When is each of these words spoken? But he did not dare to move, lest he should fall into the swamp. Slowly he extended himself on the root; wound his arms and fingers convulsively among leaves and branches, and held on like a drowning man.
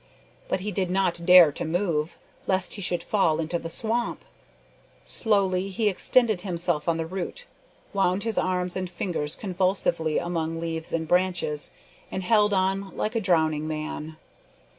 But 0.49 0.61
he 0.61 0.71
did 0.71 0.89
not 0.89 1.23
dare 1.27 1.51
to 1.51 1.63
move, 1.63 2.17
lest 2.47 2.73
he 2.73 2.81
should 2.81 3.03
fall 3.03 3.39
into 3.39 3.59
the 3.59 3.69
swamp. 3.69 4.25
Slowly 5.05 5.69
he 5.69 5.89
extended 5.89 6.41
himself 6.41 6.89
on 6.89 6.97
the 6.97 7.05
root; 7.05 7.45
wound 7.93 8.23
his 8.23 8.39
arms 8.39 8.75
and 8.75 8.89
fingers 8.89 9.35
convulsively 9.35 10.17
among 10.17 10.59
leaves 10.59 10.91
and 10.91 11.07
branches, 11.07 11.69
and 12.09 12.23
held 12.23 12.51
on 12.51 12.97
like 12.97 13.13
a 13.13 13.21
drowning 13.21 13.67
man. 13.67 14.17